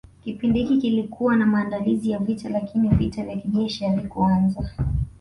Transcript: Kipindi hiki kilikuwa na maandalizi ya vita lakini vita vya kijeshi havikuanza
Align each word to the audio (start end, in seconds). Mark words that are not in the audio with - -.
Kipindi 0.23 0.59
hiki 0.59 0.77
kilikuwa 0.77 1.35
na 1.35 1.45
maandalizi 1.45 2.09
ya 2.11 2.19
vita 2.19 2.49
lakini 2.49 2.89
vita 2.89 3.23
vya 3.25 3.35
kijeshi 3.35 3.85
havikuanza 3.85 4.69